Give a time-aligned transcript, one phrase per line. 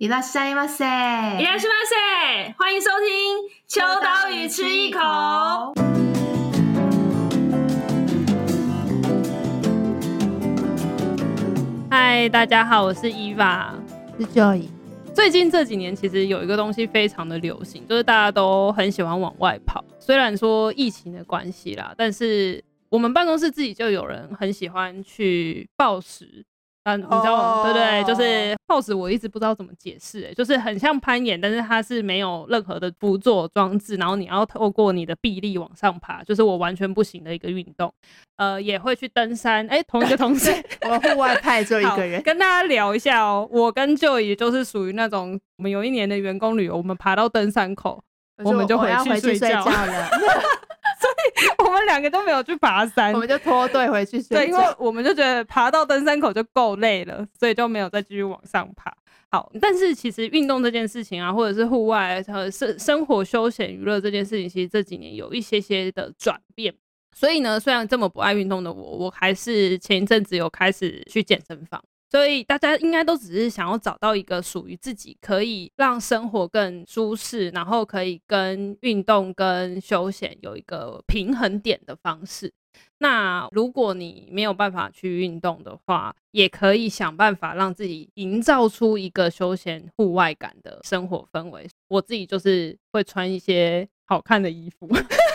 [0.00, 3.08] いらっしゃいませ，いらっしゃいませ，欢迎收听《
[3.66, 5.00] 秋刀鱼吃一口》。
[11.90, 13.70] 嗨，大家好，我是 Eva，
[14.18, 14.68] 是 Joy。
[15.14, 19.82] 最近这几年，其实有一个东西非常的流行，就是大家都很喜欢往外跑。
[19.98, 26.44] 虽然说疫情的关系啦，但是我们办公室自己就有人很喜欢去抱石。
[26.83, 27.63] 嗯，你知道，oh.
[27.63, 37.93] 对对，就是抱石，我一直不知道怎么解释，哎，就是很像攀岩，但是它是没有任何的辅助装置，然后你要透过你的臂力往上爬，就是我完全不行的一个运动。
[38.37, 40.51] 呃，也会去登山，哎，同一个同事，
[40.89, 43.47] 我户外派就一个人，跟大家聊一下哦。
[43.51, 48.03] 我跟 Joey 就是属于那种，我们有一年的员工旅游，我们爬到登山口，
[48.43, 50.09] 我，我们就回去睡觉了。
[51.01, 54.35] 所以我们两个都没有去爬山，我们就脱队回去睡觉。
[54.35, 58.93] 对，因为我们就觉得爬到登山口就够累了，所以就没有再继续往上爬。
[59.31, 66.73] 好，但是其实运动这件事情啊，或者是户外和生生活休闲娱乐这件事情，其实这几年有一些些的转变。
[67.13, 71.81] 所以呢，虽然这么不爱运动的我，我还是前一阵子有开始去健身房。
[72.11, 82.51] 所以大家应该都只是想要找到一个属于自己可以让生活更舒适，然后可以跟运动跟休闲有一个平衡点的方式。
[82.97, 91.65] 那如果你没有办法去运动的话，也可以想办法让自己营造出一个休闲户外感的生活氛围。
[91.87, 94.87] 我自己就是会穿一些好看的衣服。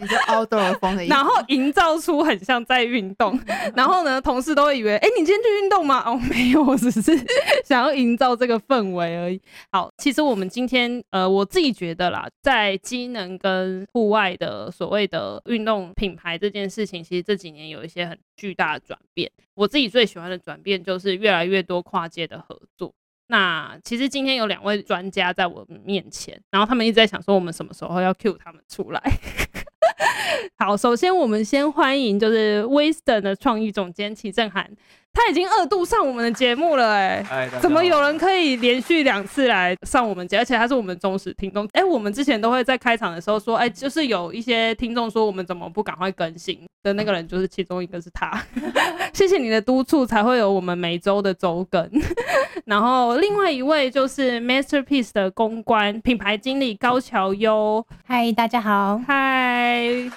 [0.00, 3.38] 你是 outdoor 风的，然后营造出很像在运动，
[3.76, 6.02] 然后呢，同事都会以为，哎、欸，你今天去运动吗？
[6.06, 7.02] 哦，没有，我只是
[7.64, 9.40] 想要营造这个氛围而已。
[9.70, 19.30] 好，其实我们今天，呃，我自己觉得啦，在机能跟户外的所谓的运动品牌这件事情，其实这几年有一些很巨大的转变。
[19.54, 22.90] 我自己最喜欢的转变就是越来越多跨界的合作。
[23.26, 29.00] 那其实今天有两位专家在我们面前，然后他们一直在想说，我们什么时候要 cue 他们出来。
[30.58, 34.70] 好，首先我们先欢迎就是 Wisdom 的创意总监齐正涵。
[35.22, 40.38] 他已经二度上我们的节目了，欸，哎，怎么有人可以连续两次来上我们节？
[40.38, 41.68] 而且他是我们忠实听众。
[41.72, 48.42] 哎，我们之前都会在开场的时候说，哎，就是有一些听众说我们怎么不赶快更新的那个人，就是其中一个是他。
[49.12, 51.90] 谢谢你的督促，才会有我们每周的周更。
[52.64, 57.84] 然后另外一位就是 Masterpiece 的公关品牌经理高桥优。
[58.06, 58.98] 嗨，大家好。
[59.06, 60.10] 嗨。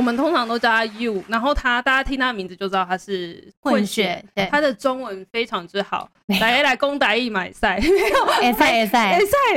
[0.00, 6.08] 我们通常都叫他 You，然后他大家听他的名字就知道他是混血，对，他的中文非常之好，
[6.40, 8.70] 来来攻打一买赛，没 有，哎赛。
[8.80, 8.98] 哎赛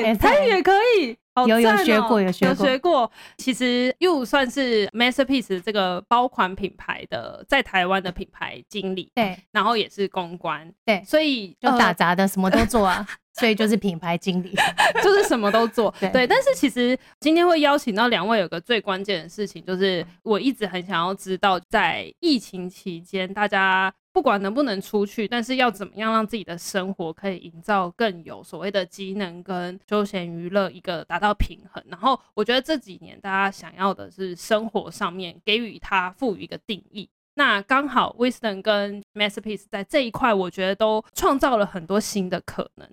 [0.04, 3.12] 哎赛， 台语也可以，好有有学过有学过，有学过。
[3.38, 13.08] 其实 You 算是 Masterpiece 这个包款品牌的在台湾的品牌经理，对，然后也是公关，对，所以就打杂的什么都做啊。
[13.36, 14.54] 所以就是品牌经理，
[15.04, 15.92] 就是什么都做。
[16.00, 31.84] 对，对，但是其实今天会邀请到两位，有个最关键的事情，就是我一直很想要知道，在疫情期间，大家不管能不能出去，但是要怎么样让自己的生活可以营造更有所谓的机能跟休闲娱乐一个达到平衡。
[31.88, 37.10] 然后我觉得这几年大家想要的是生活上面给予它赋予一个定义。
[37.34, 42.88] 那刚好，Wisdom 跟 Masterpiece 在这一块，我觉得都创造了很多新的可能。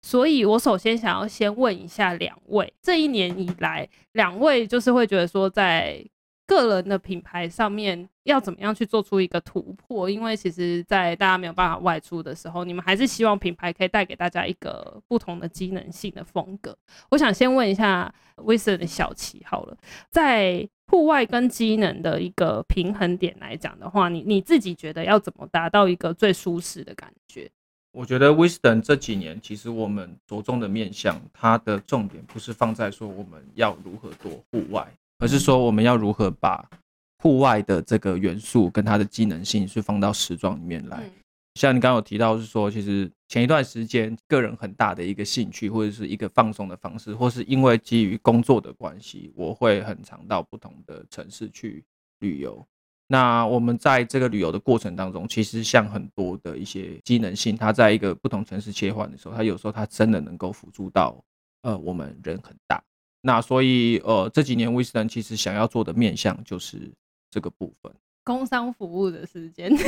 [0.00, 6.02] 所以我首先想要先问一下两位，这一年以来，两位就是会觉得说，在
[6.46, 10.10] 个人的品牌上面要怎么样去做出一个突破？
[10.10, 16.76] 因为其实，在大家没有办法外出的时候，你们还是希望品牌可以带给大家一个不同的机能性的风格。
[17.10, 19.76] 我想先问一下 Wisdom 的小齐好了，
[20.10, 27.50] 在户外跟机能的一个平衡点来讲的话，你你自己觉得要怎么达到一个最舒适的感觉？
[27.92, 34.90] 我觉得 Wisdom 这几年其实我们着重的面向，它的重点不是放在说我们要如何做户外，
[35.22, 36.68] 而是说我们要如何把
[37.22, 41.08] 户外的这个元素跟它的机能性是放到时装里面来。
[41.54, 51.84] 像你刚刚有提到，是说其实前一段时间个人很大的一个兴趣，或者是一个放松的方式，或是因为基于工作的关系，我会很常到不同的城市去
[52.18, 52.66] 旅游。
[53.06, 61.22] 那我们在这个旅游的过程当中，其实像很多的一些机能性，它在一个不同城市切换的时候，它有时候它真的能够辅助到
[61.62, 62.82] 呃我们人很大。
[63.22, 66.92] 那所以呃这几年威斯丹其实想要做的面向就是
[67.30, 67.90] 这个部分，
[68.24, 69.72] 工商服务的时间。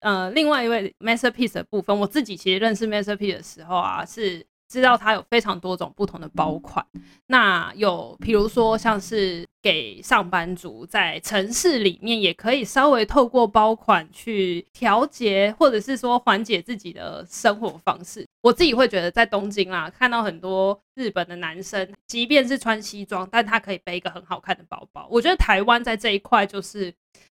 [0.00, 6.84] 呃，另外一位 Masterpiece 的部分，我自己其实认识 Masterpiece 的时候啊，是知道它有非常多种不同的包款。
[7.26, 18.26] 那有比如说像是给上班族在城市里面，也可以稍微透过包款去调节，或者是说缓解自己的生活方式。
[18.42, 25.06] 我自己会觉得在东京啦，看到很多日本的男生，即便是穿西装，但他可以背一个很好看的包包。
[25.10, 26.94] 我觉得台湾在这一块就是，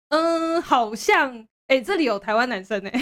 [0.10, 1.48] 嗯，好像。
[1.72, 3.00] 哎、欸，这里有台湾男生呢、欸，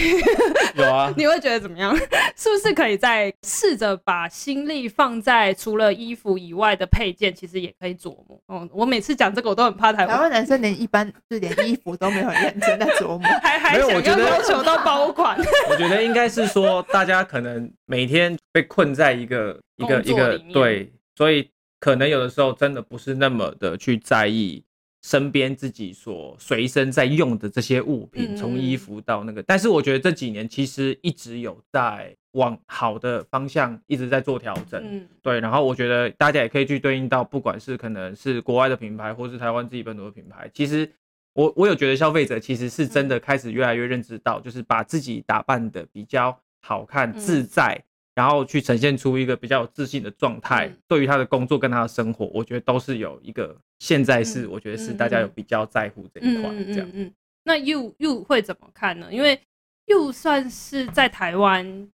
[0.77, 1.91] 有啊， 你会觉得怎么样？
[2.37, 8.39] 是不是可以再试着把心力放在除了衣服以外的配件，其实也可以琢磨。
[8.47, 15.35] 嗯，我每次讲这个，我都很怕台湾台湾男生连一般就连衣服都没有很认真在琢磨，还还想要要求到包款。
[15.71, 21.49] 我觉得应该是说，大家可能每天被困在一个一个一个对，所以
[21.79, 24.63] 可能有的时候真的不是那么的去在意。
[25.01, 35.39] 身边自己所随身在用的这些物品，从衣服到那个，但是我觉得这几年其实一直有在往好的方向一直在做调整，嗯，对。
[35.39, 40.91] 然后我觉得大家也可以去对应到，不管是可能是国外的品牌，或是台湾自己本土的品牌，其实
[41.33, 47.81] 我我有觉得消费者其实是真的开始越来越认知到，就是把自己打扮的比较好看、自在。
[48.19, 56.89] 然后去呈现出一个比较有自信的状态，嗯、对于他的工作跟他的生活，我觉得都是有一个现在是我觉得是大家有比较在乎这一块这样。
[56.89, 57.13] 嗯，嗯，嗯，
[57.45, 59.07] 那 you you 会怎么看呢？
[59.09, 59.39] 因为
[59.85, 61.89] you 算是在台湾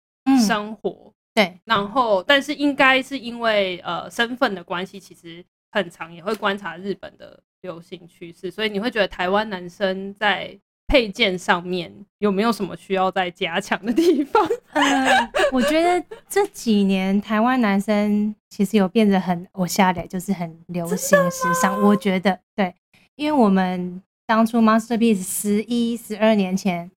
[0.45, 10.59] 生活，嗯、对，然后但是应该是因为呃身份的关系，其实很长也会观察日本的流行趋势，所以你会觉得台湾男生在。
[10.91, 14.45] 配件上面有没有什么需要再加强的地方？
[14.73, 21.81] 呃，我觉得这几年台湾男生其实有变得很我下的，就是很流行时尚。
[21.81, 22.75] 我觉得对，
[23.15, 26.91] 因为我们当初 Masterpiece 十一、十二年前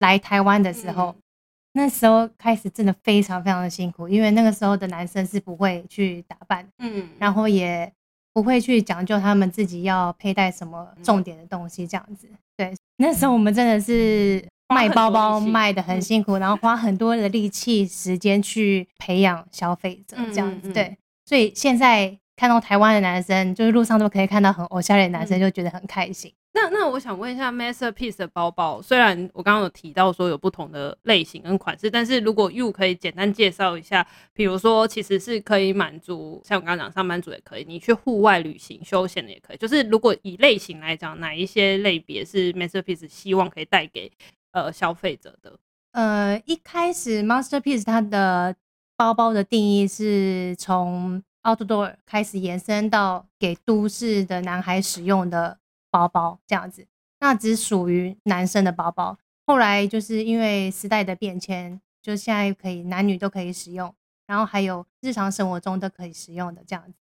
[0.00, 1.22] 来台湾的时候，嗯，
[1.72, 7.90] 那时候开始真的非常非常的辛苦，因为那个时候的男生是不会去打扮，嗯，然后也
[8.34, 12.28] 不会去讲究他们自己要佩戴什么重点的东西，这样子。
[12.54, 20.72] 对， 那时候我们真的是卖包包卖的很辛苦，然后花很多的力气、时间去培养消费者这样子。
[20.72, 26.32] 对，所以现在看到台湾的男生，就是路上都可以看到很偶像的男生，就觉得很开心。
[26.54, 39.56] 那那我想问一下，Masterpiece 的包包，虽然我刚刚有提到说有不同的类型跟款式，但是如果 You 可以简单介绍一下，比如说其实是可以满足像我刚刚讲上班族也可以，你去户外旅行休闲的也可以。
[39.56, 44.10] 就是如果以类型来讲，哪一些类别是 Masterpiece 希望可以带给
[44.52, 45.56] 呃消费者的？
[45.92, 48.56] 呃，一开始 Masterpiece 它的
[48.96, 55.58] 包包的定义是从 Outdoor 开始延伸到给都市的男孩使用的。
[55.90, 56.86] 包包这样子，
[57.20, 59.18] 那只属于男生的包包。
[59.46, 63.94] 后来就是因为时代的变迁，就现在可以男女都可以使用，
[64.26, 66.98] 然后还有日常生活中都可以使用的这样子。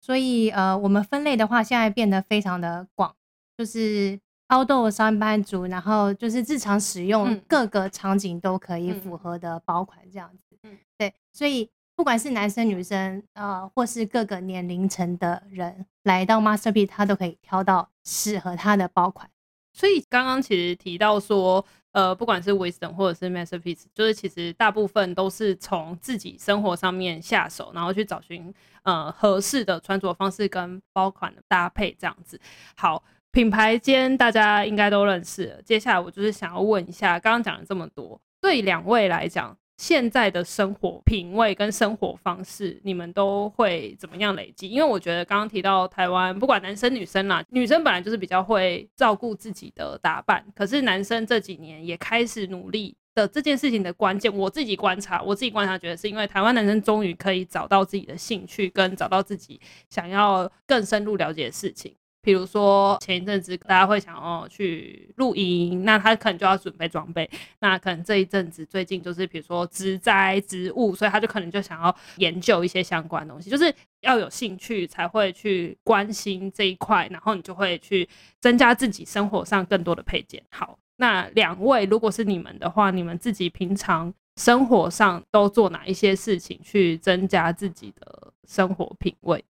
[0.00, 3.14] 所以呃，我们分类的话，现在变得非常的广，
[3.56, 4.18] 就是
[4.48, 10.58] outdoor 上班族，然后就是日常使用各个场景都可以符合的包款这样子。
[10.62, 11.70] 嗯，对，所以。
[11.96, 19.28] 不管是男生女生，呃，或是各个年龄层的人来到 Masterpiece，他都可以挑到适合他的包款。
[19.72, 21.62] 所以刚刚其实提到说，
[21.92, 28.54] 呃，不管是 Wisdom 或者是 Masterpiece，就是其实大部分都是从自己生活上面下手，然后去找寻
[28.84, 32.40] 呃合适的穿着方式跟包款的搭配这样子。
[32.74, 35.62] 好，品牌间大家应该都认识。
[35.66, 39.54] 接下来我就是想要问一下，刚刚讲了这么多，对两位来讲。
[39.76, 44.68] 现在的生活品味跟生活方式，你们都会怎么样累积？
[44.68, 61.94] 因为我觉得刚刚提到台湾，不管男生女生啦，女生本来就是比较会照顾自己的打扮，可是男生这几年也开始努力的这件事情的关键，我自己观察，我自己观察觉得是因为台湾男生终于可以找到自己的兴趣，跟找到自己想要更深入了解的事情。
[62.26, 67.30] 比如说前一阵子大家会想要去露营，那他可能就要准备装备。
[67.60, 78.08] 那可能这一阵子最近就是比如说植栽植物，所以他就可能就想要研究一些相关东西，就是要有兴趣才会去关心这一块，然后你就会去
[78.40, 80.42] 增加自己生活上更多的配件。
[80.50, 89.44] 好，那两位如果是你们的话，你们自己平常生活上都做哪一些事情去增加自己的生活品味？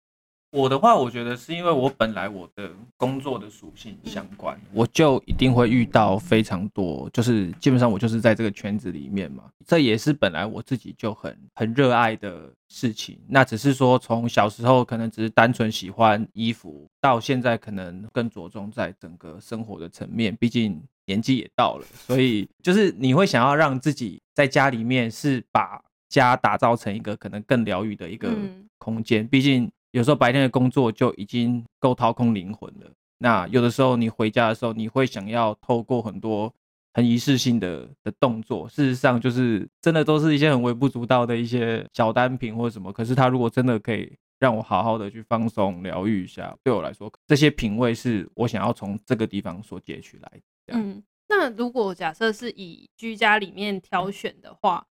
[0.56, 13.18] 我的话，我觉得是因为我本来我的工作的属性相关，我就一定会遇到非常多，就是基本上我就是在这个圈子里面嘛，这也是本来我自己就很很热爱的事情。
[13.28, 25.82] 那只是说从小时候可能只是单纯喜欢衣服，到现在可能更着重在整个生活的层面，毕竟年纪也到了，所以就是你会想要让自己在家里面是把。
[26.08, 28.32] 家打造成一个可能更疗愈的一个
[28.78, 29.26] 空间。
[29.26, 32.92] 毕竟有时候白天的工作就已经够掏空灵魂了。
[33.16, 36.52] 那有的时候你回家的时候，你会想要透过很多
[36.92, 42.92] 很仪式性的的动作，事实上就是真的都是一些很微不足道的一些小单品或者什么。
[42.92, 50.30] 可是它如果真的可以让我好好的去放松疗愈一下，对我来说，这些品味是我想要从这个地方所截取来
[50.66, 50.74] 的。
[50.74, 54.86] 嗯，那如果假设是以居家里面挑选的话，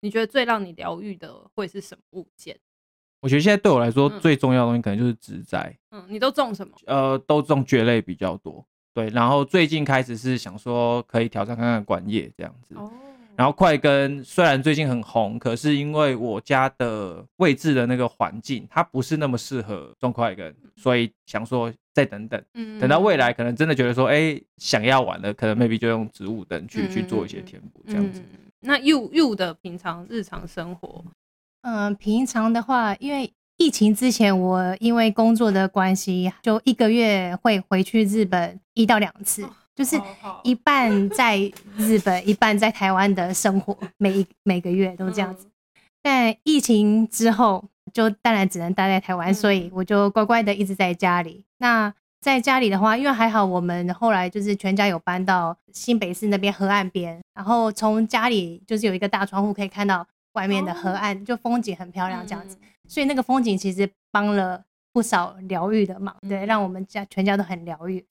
[0.00, 2.58] 你觉得最让你疗愈的会是什么物件？
[3.20, 5.76] 我觉得现在对我来说最重要的东西可能就是植栽。
[5.90, 6.72] 嗯，你都种什么？
[6.86, 8.64] 呃，都种蕨类比较多。
[8.94, 12.74] 对，然后最近开始是想说可以挑战看看管叶这样子。
[12.76, 12.90] 哦。
[13.36, 28.20] 然后快根虽然最近很红，可是因为我家的位置的那个环境，它不是那么适合种快根，所以想说再等等，嗯，等到未来可能真的觉得说，哎，想要玩了，可能 maybe 就用植物灯去去做一些填补这样子。
[28.58, 31.04] 那 you you 的平常日常生活？
[31.70, 39.46] 嗯，平常的话，因为疫情之前，我因为工作的关系，就一个月会回去日本一到两次，
[39.76, 40.00] 就是
[40.42, 41.38] 一半在
[41.76, 45.46] 日本，一半在台湾的生活，每一每个月都这样子。
[46.00, 51.44] 但疫情之后，就当然只能待在台湾，所以我就乖乖的一直在家里。
[51.58, 60.06] 那在家里的话，因为还好我们后来就是全家有搬到新北市那边河岸边，然后从家里就是有一个大窗户可以看到。
[60.38, 68.06] 外面的河岸就风景很漂亮，这样子，所以那个风景其实帮了不少疗愈的忙，对，让我们家全家都很疗愈。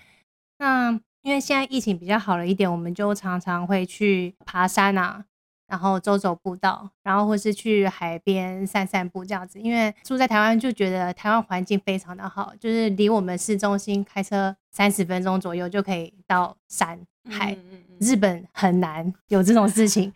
[0.58, 0.92] 那
[1.22, 5.24] 因为现在疫情比较好了一点，我们就常常会去爬山啊，
[5.68, 9.58] 然后走走步道，然后或是去海边散散步这样子。
[9.62, 17.58] 因为住在台湾就觉得台湾环境非常的好，就是离我们市中心开车三十分钟左右就可以到山海。
[18.00, 20.14] 日本很难有这种事情。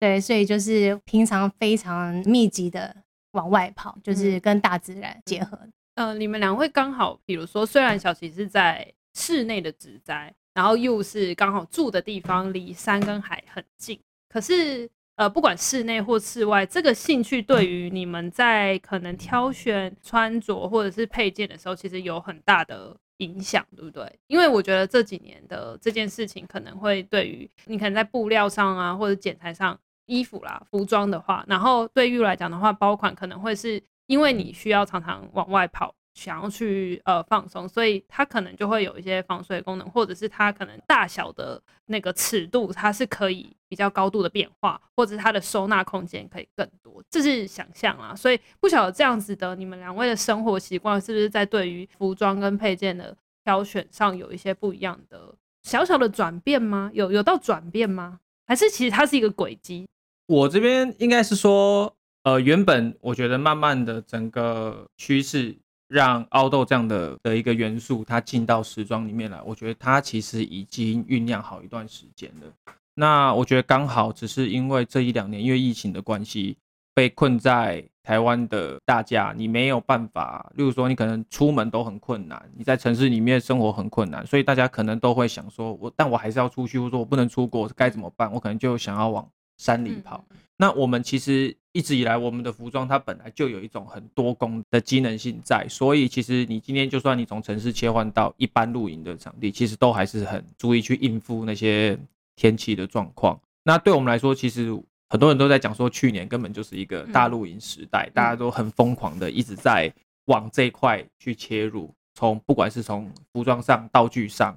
[0.00, 2.94] 对，所以就是平常非常密集的
[3.32, 5.56] 往外跑，就是跟大自然结合。
[5.94, 13.98] 嗯、呃，你们两位刚好，比如说，虽然小琪是在室内的植栽，然后又是刚好住的地方离山跟海很近，
[14.28, 24.18] 可是呃，不管室内或室外，这个兴趣对于你们在可能挑选穿着或者是配件的时候，其实有很大的影响，对不对？
[24.26, 29.78] 因为我觉得这几年的这件事情，可能会对于你可能在布料上啊，或者剪裁上。
[30.06, 48.14] 衣服啦，服装的话，然后对于来讲的话，包款可能会是因为你需要常常往外跑，想要去呃放松，所以它可能就会有一些防水功能，或者是它可能大小的那个尺度，它是可以比较高度的变化，或者是它的收纳空间可以更多，这是想象啊。
[48.14, 56.90] 所以不晓得这样子的，你们两位的生活习惯是不是在对于服装跟配件的挑选上有一些不一样的小小的转变吗？
[56.92, 58.20] 有有到转变吗？
[58.46, 59.86] 还是其实它是一个轨迹？
[60.26, 65.54] 我这边应该是说，呃，原本我觉得慢慢的整个趋势
[65.86, 72.74] 让凹豆这样的的一个元素它进到时装里面来，我觉得它其实已经酝酿好一段时间了。
[72.94, 76.56] 那我觉得刚好只是因为这一两年因为疫情的关系
[76.94, 88.32] 被困在台湾的大家，你没有办法，例如说你可能出门都很困难，你在城市里面生活很困难，所以大家可能都会想说，我但我还是要出去，或者说我不能出国该怎么办？
[88.32, 89.28] 我可能就想要往。
[89.56, 90.24] 山里跑，
[90.56, 101.98] 那我们其实一直以来，我们的服装它本来就有一种很多功的机能性在，所以其实你今天就算你从城市切换到一般露营的场地，其实都还是很足以去应付那些
[102.36, 103.40] 天气的状况。
[103.62, 104.76] 那对我们来说，其实
[105.08, 109.92] 很多人都在讲说，去年根本就是一个大露营时代，大家都很疯狂的一直在
[110.26, 114.56] 往这一块去切入，从不管是从服装上、道具上，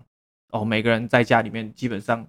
[0.51, 2.27] 哦，每个人在家里面基本上。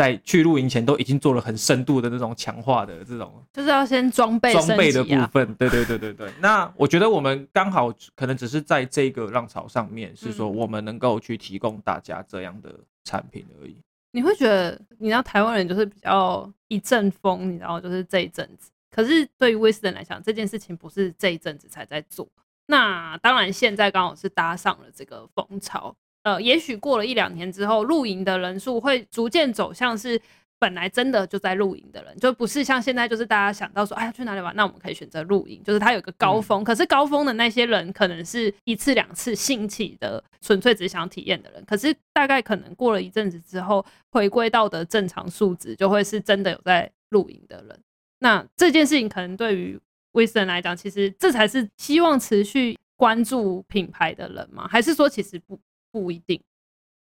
[0.00, 5.54] 在去露营前都已经做了很深度的那种强化的这种，就是要先装备装备的部分。
[5.56, 6.32] 对对对对对。
[6.40, 13.76] 那我觉得我们刚好可能只是在这个浪潮上面，是说我们能够去提供大家这样的产品而已。
[14.12, 18.70] 你会觉得，你知道台湾人就是比较一阵风，你知道，就是这一阵子。
[18.90, 22.26] 可是对于威斯人来讲，这件事情不是这一阵子才在做。
[22.66, 25.94] 那当然，现在刚好是搭上了这个风潮。
[26.22, 30.20] 呃，也许过了一两年之后，露营的人数会逐渐走向是
[30.58, 36.62] 本来真的就在露营的人，就不是像现在就是大家想到说，哎呀去哪里玩，那我们可以选择露营，就是它有个高峰。
[36.62, 41.64] 嗯、可是高峰的那些人，可能是一次两次兴起的，纯粹只想体验的人。
[41.64, 47.80] 可是大概可能过了一阵子之后，回归到的正常数值，就会是真的有在露营的人。
[48.18, 49.80] 那这件事情可能对于
[50.12, 54.68] 威斯人来讲，其实这才是希望持续关注品牌的人吗？
[54.68, 55.58] 还是说其实不？
[55.92, 56.40] 不一定，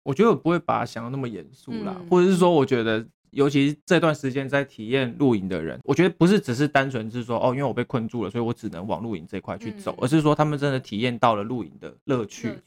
[0.03, 12.59] 我觉得我不会把它想的那么严肃啦，嗯、或者是说，我觉得尤其是这段时间在体验露营的人，我觉得不是只是单纯是说哦，因为我被困住了，所以我只能往露营这块去走，而是说他们真的体验到了露营的乐趣。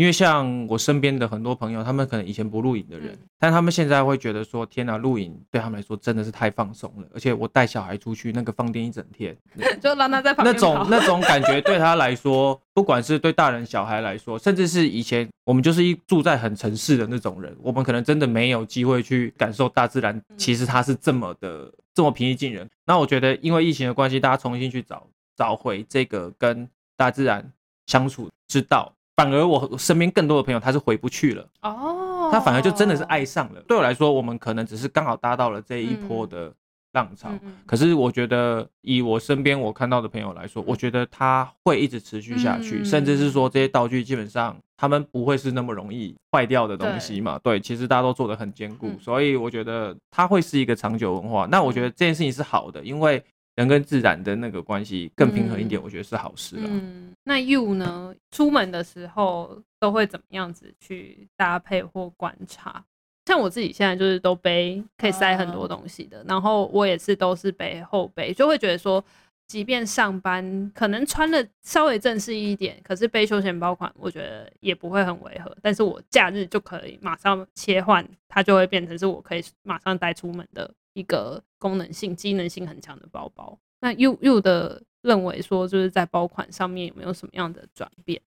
[0.00, 7.06] 因为像我身边的很多朋友，他们可能以前不露营的人，但他们现在会觉得说，天哪，露营对他们来说真的是太放松了。
[7.12, 9.36] 而且我带小孩出去，那个放电一整天，
[9.78, 22.66] 就让他在旁边那种那种感觉对他来说，不管是对大人小孩来说，甚至是以前我们就是一住在很城市的那种人，我们可能真的没有机会去感受大自然，其实它是这么的这么平易近人。
[22.86, 26.66] 那我觉得，因为疫情的关系，大家重新去找找回这个跟
[26.96, 27.52] 大自然
[27.86, 28.90] 相处之道。
[29.16, 31.46] 反而我身边更多的朋友他是回不去了。
[31.62, 33.60] 哦，他反而就真的是爱上了。
[33.68, 36.52] 对我来说，我们可能只是刚好搭到了这一波的
[36.92, 37.30] 浪潮，
[37.66, 47.38] 可是我觉得以我身边我看到的朋友来说，我觉得他会一直持续下去，甚至是说这些道具基本上他们不会是那么容易坏掉的东西嘛。
[47.42, 51.46] 对，其实大家都做得很坚固，所以我觉得它会是一个长久文化。
[51.50, 53.22] 那我觉得这件事情是好的，因为。
[53.60, 56.62] 人跟自然的那个关系更平衡一点，嗯、我觉得是好事了。
[56.64, 58.14] 嗯，那 you 呢？
[58.30, 62.82] 出门的时候都会怎么样子去搭配或观察？
[63.26, 69.04] 像我自己现在就是都背可以塞很多东西的，然后我也是都是背后背，就会觉得说，
[69.46, 75.54] 即便上班可能穿的稍微正式一点，可是背休闲包款，我觉得也不会很违和。
[75.60, 80.72] 但是我假日就可以马上切换，它就会变成是我可以马上带出门的。
[81.00, 83.58] 一个功能性、机能性很强的包包。
[83.80, 88.20] 那 you you 的认为说，就是在包款上面有没有什么样的转变？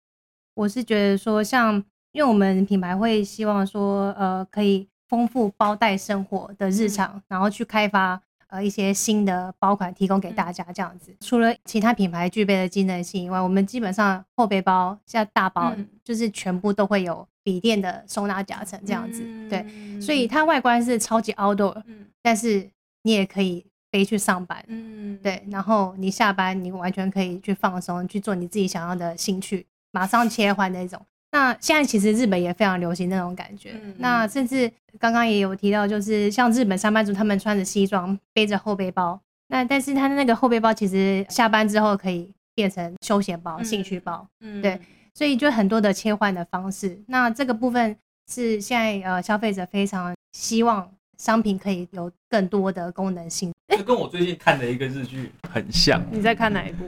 [0.54, 1.74] 我是觉得说，像
[2.12, 11.10] 因为我们品牌会希望说，呃，可以丰富包袋生活的日常，嗯、然后去开发呃一些新的包款，提供给大家这样子。
[11.12, 19.22] 嗯、除了其他品牌具备的机能性以外，我们基本上后背包像大包，就是全部都会有笔电的收纳夹层这样子。
[19.24, 21.82] 嗯、对，所以它外观是超级 outdoor。
[21.86, 22.70] 嗯但是
[23.02, 31.04] 你也可以背去上班，嗯，对，然后你下班你完全可以去放松，去做你自己想要的兴趣，马上切换那种。
[31.32, 34.70] 那现在其实日本也非常流行那种感觉，嗯、那甚至
[35.00, 44.80] 刚刚也有提到，就是像日本上班族他们穿着西装背着后背包，那但是他的那个后背包其实下班之后可以变成休闲包、嗯、兴趣包，嗯，对，
[45.14, 47.00] 所以就很多的切换的方式。
[47.06, 47.96] 那这个部分
[48.30, 50.90] 是现在呃消费者非常希望。
[51.18, 56.02] 商品可以有更多的功能性，这跟我最近看的一个日剧很像。
[56.10, 56.84] 你在看哪一部？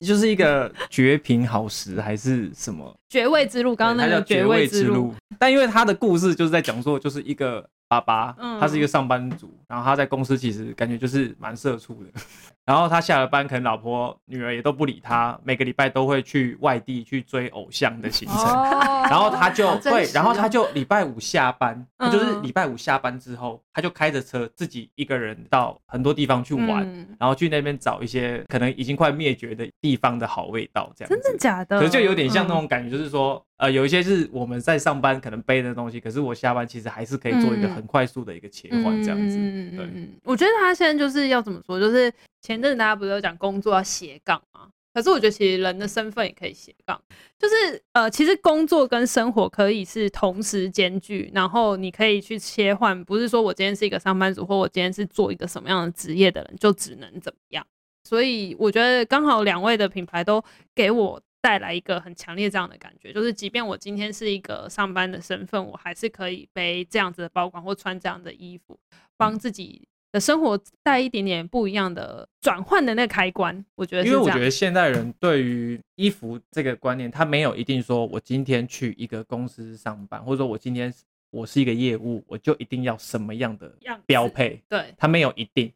[0.00, 2.94] 就是一个绝品好食还是什么？
[3.08, 3.74] 绝味之路。
[3.74, 12.10] 刚刚那个爵位之路，但因为他的故事就是在讲说，就是一个爸爸，他是一个上班族，然后他在公司其实感觉就是蛮社畜的。
[12.68, 18.36] 然后他下了班，可能老婆、女儿也都不理他，每个礼拜都会去外地去追偶像的行程。
[18.36, 31.08] 哦、然后他就会，然后他就礼拜五下班，他就是礼拜五下班之后，他就开着车自己一个人到很多地方去玩，嗯、然后去那边找一些可能已经快灭绝的地方的好味道，这样。
[31.08, 31.78] 真的假的？
[31.78, 33.44] 可是就有点像那种感觉，就是说。
[33.58, 39.36] 呃，有一些是我们在上班可能背的东西，可是我下班其实还是可以做一个很快速的一个切换，这样子。
[39.36, 42.08] 嗯、对，我觉得他现在就是要怎么说，就是
[42.40, 44.68] 前阵子大家不是有讲工作要斜杠吗？
[44.94, 47.02] 可是我觉得其实人的身份也可以斜杠，
[47.36, 57.66] 就是呃，其实工作跟生活可以是同时兼具，然后你可以去切换，不是说我今天是一个上班族，或我今天是做一个什么样的职业的人，就只能怎么样。
[58.04, 60.40] 所以我觉得刚好两位的品牌都
[60.76, 61.20] 给我。
[61.40, 68.78] 带来一个很强烈这样的感觉，就是即便我今天是一个上班的身份，我还是可以背这样子的包裹或穿这样的衣服，
[69.16, 73.64] 帮自己的生活带一点点不一样的转换的那个开关。
[73.74, 80.92] 我觉得，因为我觉得现代人对于衣服这个观念，他没有一定说我今天去一个公司上班，或者说我今天
[81.30, 83.72] 我是一个业务，我就一定要什么样的
[84.06, 84.62] 标配。
[84.68, 85.72] 对，他没有一定。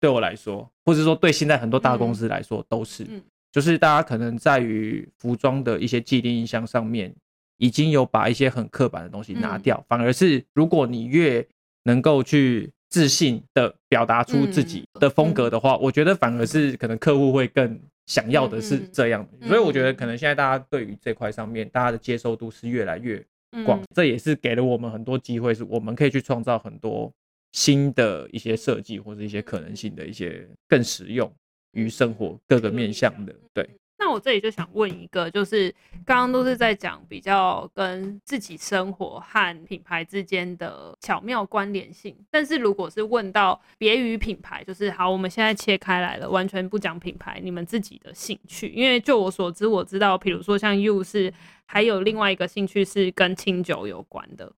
[0.00, 3.04] 对我来说，或者说对现在很多大公司来说，都是。
[3.04, 7.14] 嗯嗯就是大家可能在于服装的一些既定印象上面，
[7.56, 11.46] 已经有把一些很刻板的东西拿掉，反而是如果你越
[11.84, 19.26] 能够去自信的表达出自己的风格的话，我觉得反而是可能客户会更想要的是这样。
[19.42, 23.24] 所以我觉得可能现在大家对于这块上面，大家的接受度是越来越
[23.64, 27.12] 广，这也是给了我们很多机会，是我们可以去创造很多
[27.52, 31.30] 新的一些设计或者一些可能性的一些更实用。
[31.72, 33.68] 于生活各个面向的，对。
[34.00, 35.74] 那我这里就想问一个，就是
[36.06, 51.34] 刚刚都是在讲比较跟自己生活和品牌之间的巧妙关联性，但是如果是问到别于品牌，就是好，我们现在切开来了，完全不讲品牌，你们自己的兴趣，因为就我所知，我知道，比如说像 you 是
[51.66, 54.52] 还有另外一个兴趣是跟清酒有关的，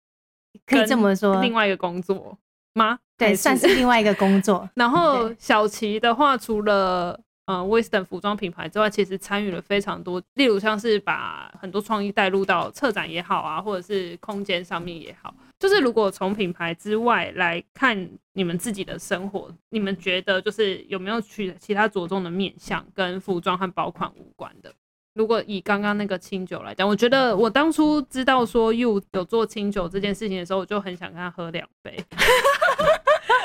[0.65, 2.37] 可以这么说，另外一个工作
[2.73, 2.99] 吗？
[3.19, 4.67] 对，算是另外一个工作。
[4.73, 15.35] 然后小齐的话，除了呃 Western 服装品牌之外，其实参与了非常多，例如像是把很多创意带入到策展也好啊，或者是空间上面也好。
[15.59, 24.73] 就是如果从品牌之外来看你们自己的生活，你们觉得就是有没有去其他着重的面向跟服装和包款无关的？
[25.13, 31.97] 如果以刚刚那个清酒来讲，我觉得我当初知道说 You 有做清酒这件事情的时候，我就很想跟他喝两杯。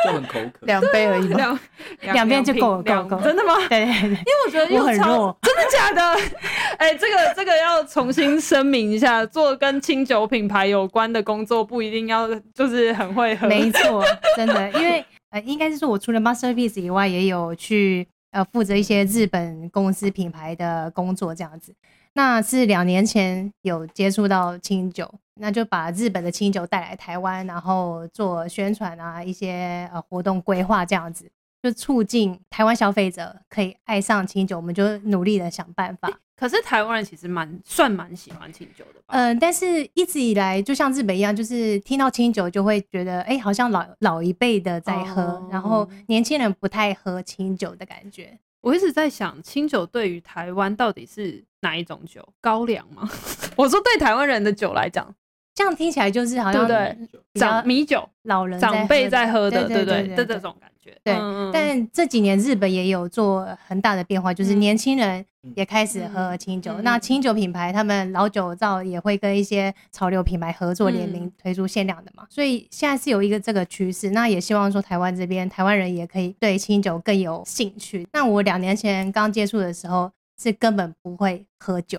[0.04, 1.58] 就很口渴，两杯而已嘛，
[2.02, 3.22] 两两杯就够了，够够。
[3.22, 3.54] 真的吗？
[3.70, 6.20] 对，对，对，因为我觉得又很弱，真的假的？
[6.76, 14.04] 哎、欸，这个这个要重新声明一下，做跟清酒品牌有关的工作不一定要就是很会喝，没错，
[14.36, 21.72] 真的，因为呃，应该是说我除了 Masterpiece 以外，也有去呃负责一些日本公司品牌的工作这样子。
[22.14, 31.30] 那是两年前有接触到清酒，那就把日本的清酒带来台湾，然后做宣传啊，一些呃活动规划这样子，
[31.62, 36.08] 就促进台湾消费者可以爱上清酒，我们就努力的想办法。
[36.36, 39.14] 可是台湾人其实蛮算蛮喜欢清酒的吧？
[39.14, 48.38] 嗯，但是一直以来就像日本一样，就是听到清酒就会觉得，哎、欸，好像老老一辈的在喝，哦、然后年轻人不太喝清酒的感觉。
[48.60, 52.26] 我一直在想，清酒对于台湾到底是哪一种酒？
[52.40, 53.08] 高粱吗？
[53.56, 55.14] 我说对台湾人的酒来讲，
[55.54, 56.96] 这样听起来就是好像对
[57.34, 60.98] 长米酒，老人长辈在喝的，对对对，这种感觉。
[61.02, 61.14] 对，
[61.52, 66.72] 但这几年日本也有做很大的变化，就是年轻人也开始喝清酒。
[66.82, 74.10] 那清酒品牌他们老酒造也会跟一些潮流品牌合作联名推出限量的嘛，所以现在是有一个这个趋势。
[74.10, 78.06] 那也希望说台湾这边台湾人也可以对清酒更有兴趣。
[78.12, 81.98] 那我两年前刚接触的时候是根本不会喝酒，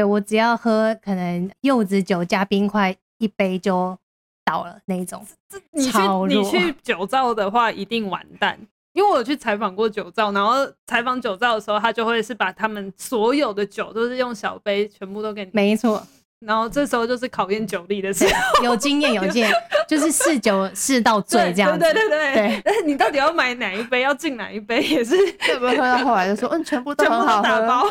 [0.00, 3.96] 对，我只要喝可能柚子酒加冰块一杯就。
[4.42, 5.24] 倒了那一种，
[5.70, 8.58] 你去你去 酒造的话一定完蛋，
[8.94, 10.54] 因为我有去采访过酒造，然后
[10.88, 16.04] 采访酒造的时候，他就会是把他们所有的酒都是用小杯全部都给你，没错。
[16.40, 18.24] 然后这时候就是考验酒力的时
[18.58, 19.52] 候， 有经验有经验，
[19.86, 21.78] 就是试酒试到醉这样子。
[21.78, 27.90] 对对对对，但是你到底要买哪一杯，要进哪一杯，也是会不会喝到后来就说，嗯，全部都很好喝。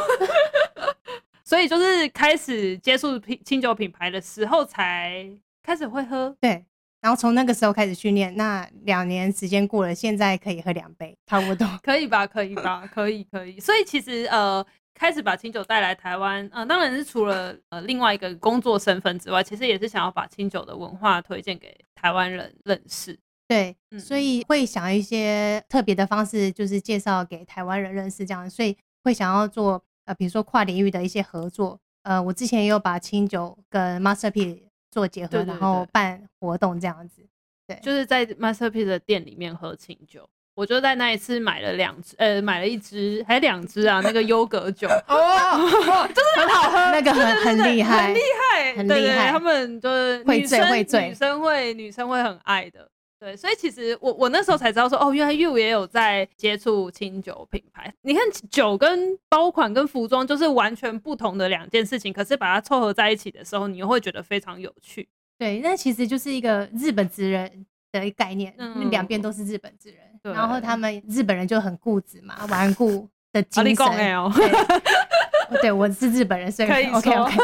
[1.50, 5.28] 所以就是开始接触品清酒品牌的时候才。
[5.62, 6.66] 开始会喝，对，
[7.00, 12.26] 然后从那个时候开始训练，那两年时间过了，现在可以喝两杯，差不多， 可以吧？
[12.26, 12.88] 可以吧？
[12.92, 13.60] 可以，可以。
[13.60, 23.16] 所以其实呃，开始把清酒带来台湾，呃，当然是除了呃另外一个工作身份之外，其实也是想要把清酒的文化推荐给台湾人认识。
[23.48, 31.80] 对，嗯，所以会想一些特别的方式，就是介绍给台湾人认识这样，所以会想要做呃，比如说跨领域的一些合作。
[32.02, 34.58] 呃，我之前也有把清酒跟 Masterpiece
[34.89, 37.22] 做结合，然后办活动这样子，
[37.67, 40.28] 对，就是在 Masterpiece 的店里面喝清酒。
[40.56, 52.89] 我就在那一次买了两支，呃，买了一支，还两支啊，那个优格酒哦， 就是很好喝，那个很很厉害，很厉害，很厉害，他们就是会醉会醉，女生会女生会很爱的。
[53.19, 57.93] 对，所以其实我我那时候才知道说，哦，原来 You 也有在接触清酒品牌。
[58.01, 65.10] 你看，酒跟包款跟服装就是完全不同的两件事情，可是把它凑合在一起的时候，你又会觉得非常有趣。
[65.38, 74.15] 对，那其实就是一个日本职人的概念，嗯，两边都是日本职人，然后他们日本人就很固执嘛，顽固的精神。
[74.15, 77.36] 哦、对， 对，我是日本人，所以可以 OK OK。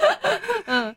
[0.64, 0.96] 嗯。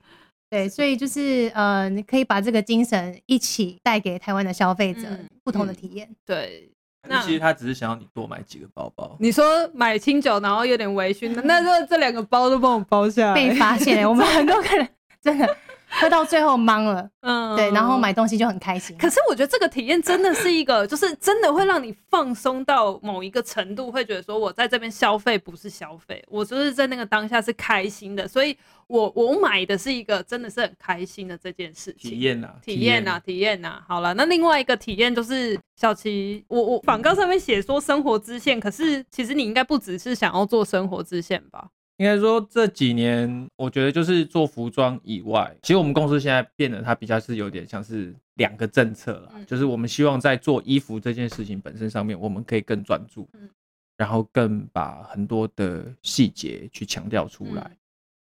[0.56, 5.02] 对，所以就是呃，你可以把这个精神一起带给台湾的消费者
[5.44, 6.08] 不同的体验。
[6.10, 6.72] 嗯、对，
[7.10, 9.18] 那其实他只是想要你多买几个包包。
[9.20, 13.34] 你说买清酒，然后有点微醺，那这这两个包都帮我包下来。
[13.34, 14.88] 被发现，我们很多个人
[15.22, 15.58] 真的。
[15.88, 18.98] 喝到最后懵了，嗯，对，然后买东西就很开心。
[18.98, 32.12] 可是我觉得这个体验真的是一个，就是真的会让你放松到某一个程度，会觉得说我在这边消费不是消费，我就是在那个当下是开心的，所以我我买的是一个真的是很开心的这件事情。
[32.12, 33.84] 体验啊，体验啊，体验啊。
[33.88, 41.68] 好了，那另外一个体验就是小琪，我我广告上面写说生活支线，可是其实你应该不只是想要做生活支线吧？
[41.98, 53.30] 应该说这几年，我觉得就是做服装以外，其实我们公司现在变得它比较是有点像是两个政策了，就是我们希望在做衣服这件事情本身上面，我们可以更专注，
[53.96, 57.72] 然后更把很多的细节去强调出来。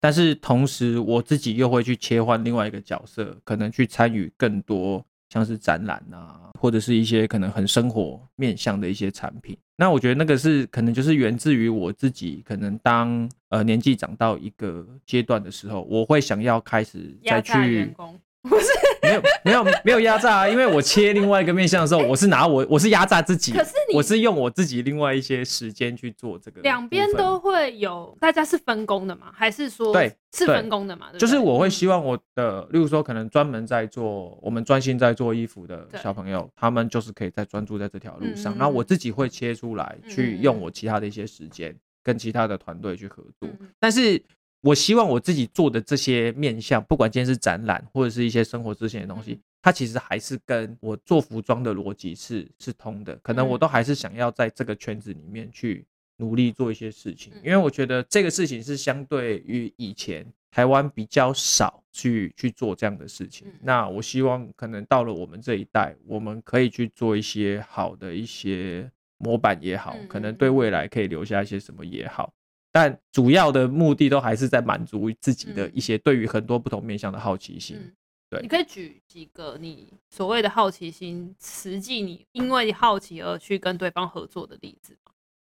[0.01, 5.05] 但是同时，我自己又会去切换另外一个角色，可能去参与更多。
[5.29, 17.95] 像是展览啊，或者是一些可能很生活面向的一些产品，那我觉得那个是可能就是源自于我自己，可能当呃年纪长到一个阶段的时候，我会想要开始再去
[18.48, 18.66] 不是。
[19.01, 29.29] 没有没有没有压榨啊，因为我切另外一个面向的时候，我是拿我我是压榨自己，可是你我是用我自己另外一些时间去做这个，两边都会有，大家是分工的吗？
[29.33, 31.07] 还是说对是分工的嘛？
[31.18, 43.48] 就是我会希望我的，例如说可能专门在做我们专心在做衣服的小朋友，他们就是可以在专注在这条路上，然后我自己会切出来去用我其他的一些时间跟其他的团队去合作，
[43.79, 44.22] 但是。
[44.61, 53.14] 我希望我自己做的这些面向，不管今天是展览或者是一些生活之前的东西，它其实还是跟我做服装的逻辑是是通的。
[53.23, 63.47] 可能我都还是想要在这个圈子里面去努力做一些事情，因为我觉得这个事情是相对于以前台湾比较少去去做这样的事情。
[63.62, 72.33] 那我希望可能到了我们这一代，我们可以去做一些好的一些模板也好，可能对未来可以留下一些什么也好。
[72.81, 77.77] 但主要的目的都还是在满足自己的一些对于很多不同面向的好奇心。
[78.31, 85.11] 对，你可以举几个你所谓的好奇心，实际你因为好奇而去跟对方合作的例子吗？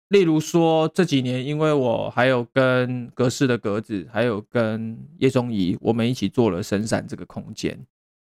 [0.08, 7.86] 例如说这几年，因为我还有跟格式的格子，还有跟叶宗仪，我们一起做了神闪这个空间。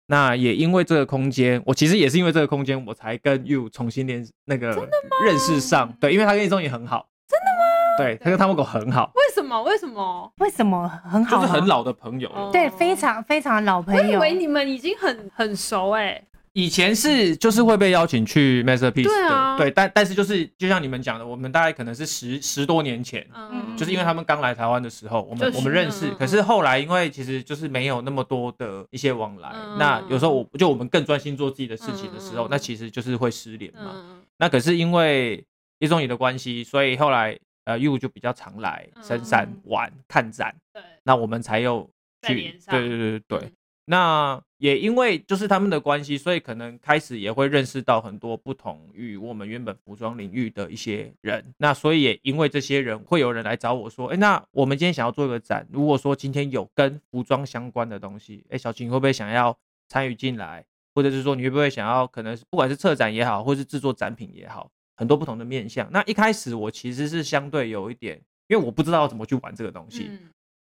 [0.06, 4.88] 那也因为这个空间，我其实也是因为这个空间，我才跟 You 重新连那个
[5.26, 5.92] 认识上。
[6.00, 7.10] 对，因为他跟叶宗仪很好。
[7.28, 7.63] 真的吗？
[7.98, 9.12] 对，他跟他们狗很好。
[9.16, 9.62] 为什么？
[9.64, 10.34] 为什么？
[10.40, 11.38] 为什么很好？
[11.38, 12.30] 就是很老的朋友。
[12.52, 14.02] 对，非常非常老朋友。
[14.02, 16.28] 我以为你们已经很很熟哎、欸。
[16.54, 26.12] 以前是就是会被邀请去 Masterpiece 对啊，对，但但是就是就像你们讲的，我们大概可能是十十多年前，嗯，就是因为他们刚来台湾的时候，我们我们认识。
[26.12, 34.22] 可是后来因为其实就是没有那么多的一些往来，那有时候我就我们更专心做自己的事情的时候，那其实就是会失联嘛。
[34.38, 35.44] 那可是因为
[35.80, 37.36] 叶宗仪的关系，所以后来。
[37.66, 41.90] 呃，You 就比较常来深山玩、嗯、看展，对，那我们才有
[42.22, 43.40] 去，对对对对对。
[43.40, 43.52] 嗯、
[43.86, 51.44] 那也因为就是他们的关系，所以可能开始也会认识到很多不同于我们原本服装领域的一些人。
[51.58, 59.58] 那所以也因为这些人，会有人来找我说，哎、欸，那我们今天想要做一个展，如果说今天有跟服装相关的东西，哎、欸，小晴会不会想要
[59.90, 60.66] 参与进来？
[60.96, 64.70] 或者是说你会不会想要，可能不管是策展也好，或是制作展品也好。
[64.96, 65.90] 很多不同的面向。
[65.92, 70.04] 那一开始我其实是相对有一点，因为我不知道怎么去玩这个东西，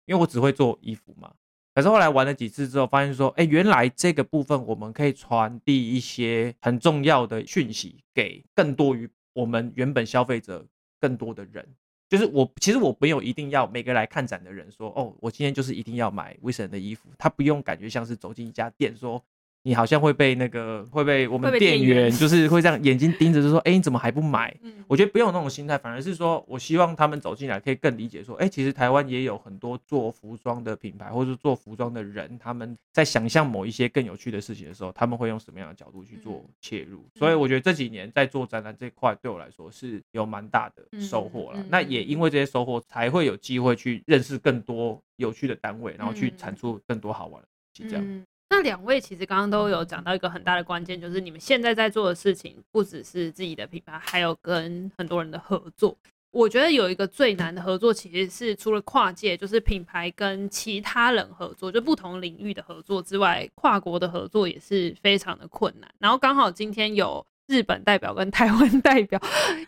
[0.06, 1.34] 因为我只会做衣服嘛。
[1.76, 10.66] 可是后来玩了几次之后，发现说，哎，原来这个部分我们可以传递一些很重要的讯息给更多于我们原本消费者
[11.00, 11.68] 更多的人。
[12.10, 19.24] 就是我其实我没有一定要每个来看展的人说，哦，我今天就是一定要买 w i s o n 的衣服，他不用感觉像是走进一家店说。
[19.66, 24.54] 你好像会被那个会被我们店员就是会这样眼睛盯着，就说：“哎，你怎么还不买？”
[24.88, 41.66] 我觉得不用有那种心态，反而是说我希望他们走进来可以更理解，说：“哎，其实台湾也有很多做服装的品牌，或者是做服装的人，他们在想象某一些更有趣的事情的时候，他们会用什么样的角度去做切入。”所以我觉得这几年在做展览这块，对我来说是有蛮大的收获了。
[41.70, 48.26] 那也因为这些收获，才会有机会去认识更多有趣的单位，然后去产出更多好玩的东西，这样。
[48.54, 55.98] 那两位其实刚刚都有讲到一个很大的关键，就是你们现在在做的事情不只是自己的品牌，还有跟很多人的合作。
[56.30, 65.90] 我觉得有一个最难的合作，其实是除了跨界，就是品牌跟其他人合作，就不同领域的合作之外，跨国的合作也是非常的困难。
[65.98, 69.20] 然后刚好今天有日本代表跟台湾代表，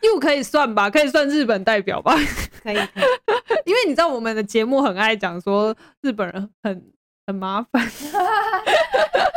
[0.04, 2.15] 又可以算吧，可以算日本代表吧？
[2.62, 2.76] 可以，
[3.65, 6.91] 因为你知道我们的节目很爱讲说日本人很。
[7.27, 7.81] 很麻烦，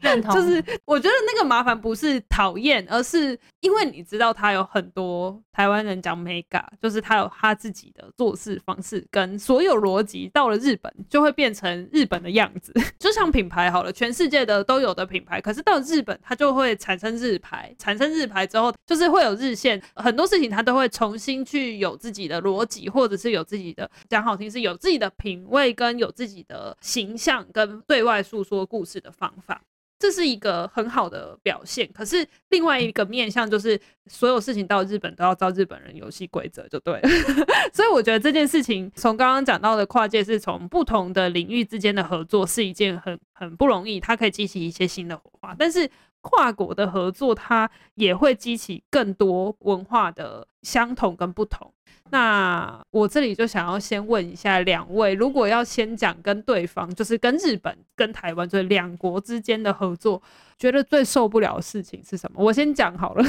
[0.00, 0.34] 认同。
[0.34, 12.72] 就是我觉得那个麻烦不是讨厌，而是因为你知道他有很多台湾人讲 mega，，就是他有他自己的做事方式跟所有逻辑，到了日本就会变成日本的样子。
[12.98, 26.76] 就像品牌好了，全世界的都有的品牌，可是到日本它就会产生日牌，产生日牌之后就是会有日线，很多事情它都会重新去有自己的逻辑，或者是有自己的讲好听是有自己的品味跟有自己的。
[26.80, 29.62] 形象跟对外诉说故事的方法，
[30.00, 31.88] 这是一个很好的表现。
[31.92, 37.08] 可是另外一个面向就是，所有事情到日本都要照日本人游戏规则就对了。
[37.74, 45.54] 所以我觉得这件事情从刚刚讲到的跨界，是从不同的领域之间的合作是一件很很不容易，它可以激起一些新的火花。
[45.58, 45.88] 但是
[46.20, 51.72] 跨国的合作，它也会激起更多文化的相同跟不同。
[52.12, 60.20] 那我这里就想要先问一下两位，如果要先讲跟对方，就是跟日本、跟台湾，就是两国之间的合作，
[60.58, 62.42] 觉得最受不了的事情是什么？
[62.42, 63.24] 我先讲好了，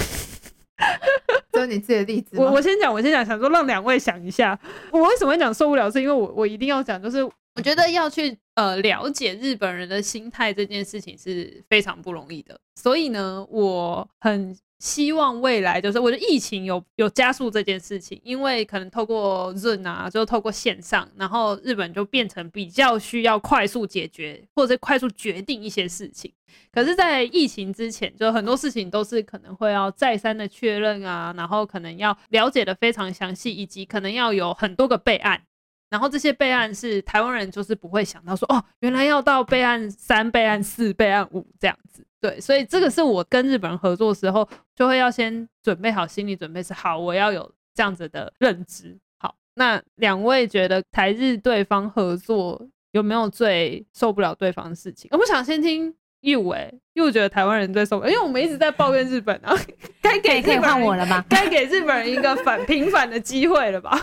[1.53, 2.35] 就你自己的例子。
[2.39, 4.59] 我我先讲，我先讲，想说让两位想一下，
[4.91, 5.89] 我为什么会讲受不了？
[5.91, 7.19] 是因为我我一定要讲，就是
[7.55, 14.57] 我觉得要去呃了解日本人的心态这件事情是非常不容易的，所以呢，我很。
[14.81, 26.33] 希望未来就是，我觉得疫情有有加速这件事情，因为可能透过 Zoom 啊，就透过线上，然后日本就变成比较需要快速解决或者快速决定一些事情。
[26.71, 35.43] 可是，在疫情之前，就很多事情都是可能会要再三的确认啊，然后可能要了解的非常详细，以及可能要有很多个备案。
[35.91, 42.03] 然后这些备案是台湾人就是不会想到说哦，原来要到备案三、备案四、备案五这样子。
[42.19, 48.97] 对，所以这个是我跟日本人合作的时候就会要先准备好心理准备是好，我要有这样子的认知。
[49.19, 55.09] 好，那两位觉得台日对方合作有没有最受不了对方的事情？
[55.17, 59.55] 我想先听 you 哎，you 觉得台湾人最受不了，因为我们一直在抱怨日本啊，
[60.01, 61.23] 该给 可以换我了吧？
[61.29, 63.99] 该给日本人一个反平反的机会了吧？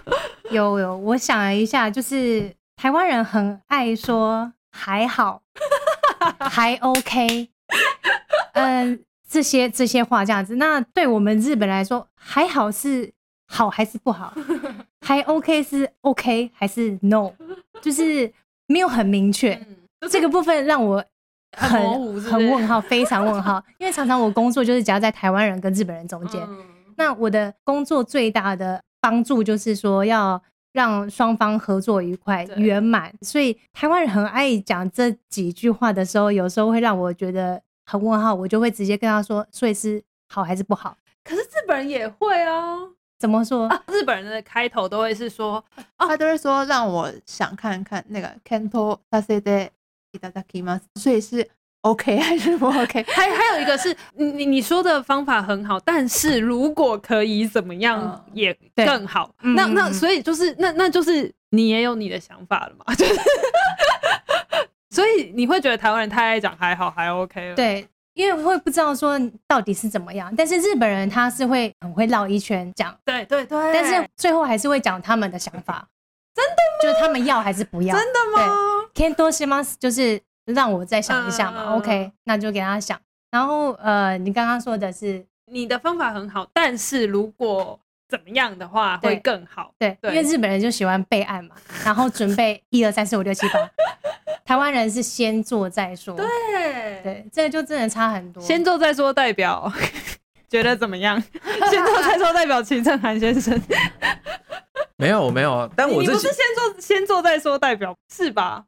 [0.50, 5.42] 有有，我想了一下，就是台湾人很爱说还好，
[6.40, 7.48] 还 OK，
[8.52, 10.56] 嗯，这些这些话这样子。
[10.56, 13.12] 那对我们日本来说，还好是
[13.46, 14.34] 好还是不好？
[15.00, 17.32] 还 OK 是 OK 还是 No？
[17.80, 18.32] 就是
[18.66, 19.58] 没有很明确。
[20.10, 21.04] 这个部分让我
[21.56, 23.62] 很很问号，非常问号。
[23.78, 26.40] 因为常常我工作就是夹在台湾人跟日本人中间。
[26.96, 40.96] 那我的工作最大的帮助就是说，要让双方合作愉快圆满，所以台湾人很爱讲这几句话的时候，有时候会让我觉得很问号，我就会直接跟他说，所以是好还是不好？
[41.24, 43.66] 可是日本人也会哦，怎么说？
[43.68, 45.64] 啊，日本人的开头都会是说，
[45.98, 48.34] 他都会说让我想看看那个
[50.94, 51.48] 所以是。
[51.82, 53.04] OK 还是不 OK？
[53.04, 59.30] 还还有一个是你你说的方法很好，但是如果可以怎么样也更好。
[59.44, 62.92] 嗯、那那所以就是那那就是你也有你的想法了嘛？
[62.96, 63.14] 就是，
[64.90, 67.54] 所以你会觉得台湾人太爱讲还好还 OK 了？
[67.54, 69.16] 对，因为会不知道说
[69.46, 70.34] 到底是怎么样。
[70.36, 75.88] 但是日本人他是会很会绕一圈讲，对对对，但是最后还是会讲他们的想法。
[76.34, 76.82] 真的吗？
[76.82, 77.96] 就是他们要还是不要？
[77.96, 78.52] 真的吗？
[78.94, 80.20] 对，Kento shimasu 就是。
[80.48, 82.98] 让我再想一下嘛、嗯、，OK，那就给他想。
[83.30, 85.22] 然后呃，你刚刚说的是
[85.52, 89.74] 你的方法很好，但是如果怎么样的话会更好。
[89.78, 93.58] 对，对，因为日本人就喜欢备案嘛，然后准备一二三四五六七八。
[94.46, 96.16] 台湾人是先做再说。
[96.16, 96.26] 对
[97.02, 98.42] 对，这个就真的差很多。
[98.42, 99.70] 先做再说，代表
[100.48, 101.22] 觉得怎么样？
[101.68, 103.60] 先做再说，代表秦正涵先生。
[104.96, 108.64] 没有没有，但我你不是先做先做再说，代表是吧？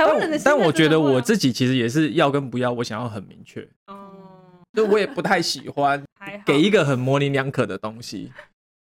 [0.00, 3.60] 台湾人的，但我觉得我自己其实也是要跟不要，我想要很明确。
[3.88, 6.02] 哦、嗯，就我也不太喜欢
[6.46, 8.32] 给一个很模棱两可的东西。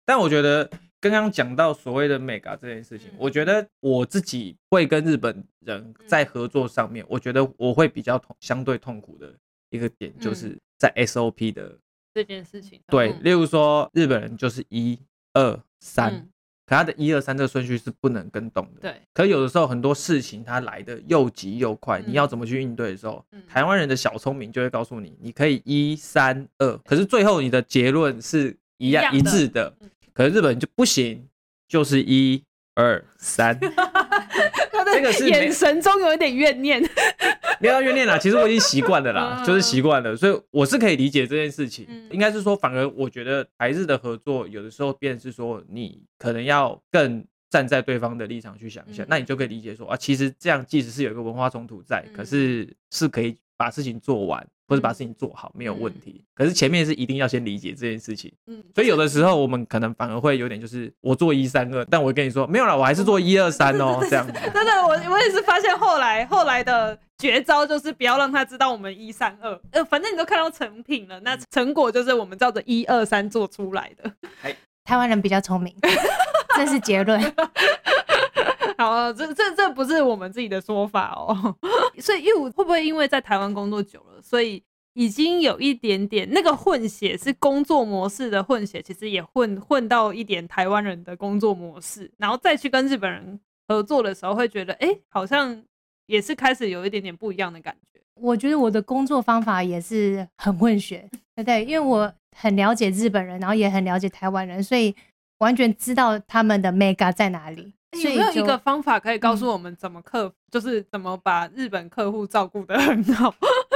[0.05, 0.69] 但我觉得
[1.01, 9.33] 刚刚讲到所谓的 mega 这件事情，我觉得我自己会跟日本人在合作上面，我觉得我会比较痛，相对痛苦的
[9.69, 11.77] 一个点，就是在 SOP 的
[12.13, 12.79] 这件事情。
[12.87, 14.97] 对，例如说日本人就是一
[15.33, 16.25] 二三。
[16.65, 18.81] 可他的一二三这个顺序是不能跟动的。
[18.81, 18.95] 对。
[19.13, 29.73] 可有的时候很多事情它来的又急又快，嗯、你要怎么去应对的时候，嗯、台湾人的小聪明就会告诉你，你可以一三二，可是最后你的结论是一样一致的。
[29.81, 31.27] 嗯、可是日本人就不行，
[31.67, 32.43] 就是一
[32.75, 33.59] 二三。
[34.93, 36.83] 这个是眼神中有一点怨念。
[37.61, 41.87] 不要怨念啦，其实我已经习惯了啦，就是习惯了，所以我是可以理解这件事情。
[42.09, 54.45] 应该是说，反而我觉得台日的合作有的时候变成是说，你可能要更站在对方的立场去想一下，那你就可以理解说啊，其实这样即使是有一个文化冲突在，可是是可以把事情做完。
[54.67, 58.31] 或者把事情做好没有问题，可是前面是一定要先理解这件事情。
[58.47, 64.25] 嗯，所以有的时候我们可能反而会有点就是我做一三二，但我跟你说没有啦，我还是做一二三哦，这样。
[64.25, 74.11] 真的，我我也是发现后来后来的绝招就是不要让他知道我们一三二，呃，反正你都看到成品了，那成果就是我们照着一二三做出来的。
[74.83, 75.75] 台湾人比较聪明，
[76.57, 77.21] 这是结论。
[78.75, 81.55] 好，这这这不是我们自己的说法哦。
[82.01, 95.63] 所以，因为会不会因为在台湾工作久了，所以已经有一点点那个混血是工作模式的混血，其实也混混到一点台湾人的工作模式，然后再去跟日本人合作的时候，会觉得哎、欸，好像
[96.11, 98.01] 也是开始有一点点不一样的感觉。
[98.15, 104.93] 我觉得我的工作方法也是很混血，对对，因为我很了解日本人，然后也很了解台湾人，所以
[105.37, 107.73] 完全知道他们的 mega 在哪里。
[108.03, 113.33] 有没有一个方法可以告诉我们怎么克服，嗯、就是怎么把日本客户照顾得很好？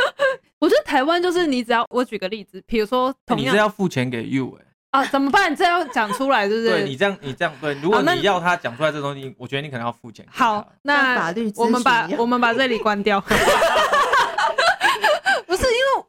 [0.59, 4.64] 我觉得台湾就是你只要我举个例子，比如说同样，你是要付钱给 you 哎、
[4.95, 5.53] 啊，怎么办？
[5.53, 6.69] 这要讲出来，是不是？
[6.69, 10.25] 对你这样，你这样对，如果你要他讲出来这东西，我觉得你可能要付钱。
[10.31, 13.21] 好，那法律我们把我们把这里关掉。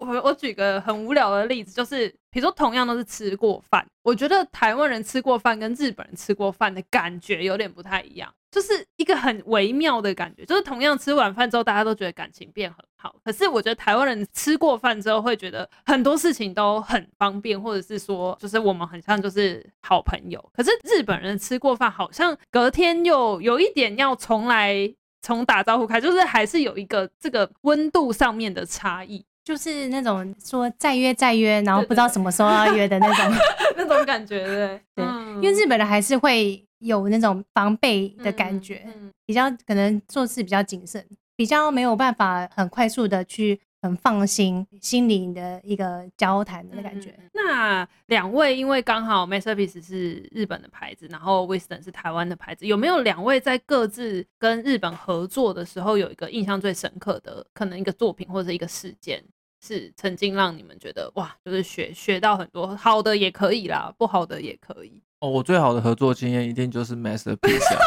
[0.07, 29.25] 我我举个很无聊的例子，就是比如说同样都是吃过饭，我觉得台湾人吃过饭跟日本人吃过饭的感觉有点不太一样，就是一个很微妙的感觉，就是同样吃完饭之后大家都觉得感情变很好，可是我觉得台湾人吃过饭之后会觉得很多事情都很方便，或者是说就是我们很像就是好朋友，可是日本人吃过饭好像隔天又有一点要重来从打招呼开，就是还是有一个这个温度上面的差异。
[29.47, 33.38] 就是那种说再约再约，然后不知道什么时候要约的那种。
[33.78, 35.05] 那种感觉，对对，
[35.36, 38.84] 因为日本人还是会有那种防备的感觉，
[39.24, 47.14] 比较可能做事比较谨慎，比较没有办法很快速的去很放心心灵的一个交谈的感觉。
[47.34, 59.22] 那两位因为刚好 Masterpiece 是日本的牌子，然后 Wisdom 是台湾的牌子，有没有两位在各自跟日本合作的时候有一个印象最深刻的可能一个作品或者一个事件？
[59.61, 65.01] 是曾经让你们觉得哇，就是学学到很多，好的也可以啦，不好的也可以。
[65.21, 67.81] 哦，我最好的合作经验一定就是 Masterpiece 啊。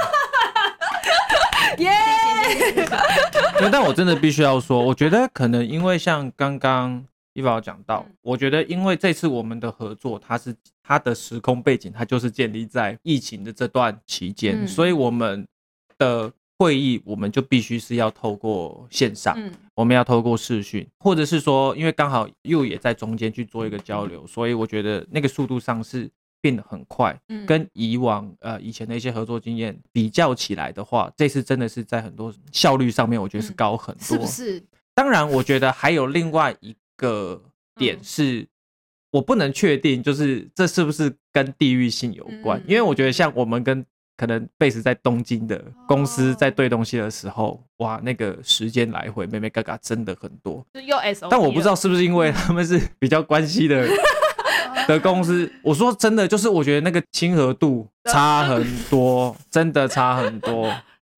[1.78, 1.92] 耶！
[3.72, 15.48] 但我真的必须要说，我觉得可能因为像刚刚一宝讲到，我觉得因为这次我们的合作，它是它的时空背景，它就是建立在疫情的这段期间，嗯、所以我们
[15.98, 16.32] 的。
[16.62, 19.50] 会议我们就必须是要透过线上，嗯、
[19.80, 26.12] 我们要透过视讯，或者是说，因为刚好又也在中间去做一个交流，所以我觉得那个速度上是
[26.42, 27.18] 变得很快。
[27.30, 34.02] 嗯、跟以往呃以前的一些合作经验比较起来的话，这次真的是在很多效率上面，我觉得是高很多。
[34.02, 34.62] 嗯、是不是？
[34.94, 37.42] 当然，我觉得还有另外一个
[37.76, 38.46] 点是，
[39.12, 42.60] 我不能确定，就是这是不是跟地域性有关？
[42.60, 43.86] 嗯、因为我觉得像我们跟
[44.20, 50.66] 可能 base 在东京的公司在对东西的时候，哦、哇，那个时间来回，妹妹嘎嘎真的很多。
[51.32, 53.88] 但我不知道是不是因为他们是比较关系的
[54.90, 55.50] 的公司。
[55.62, 60.70] 我说真的，就是我觉得那个亲和度差很多，真的差很多。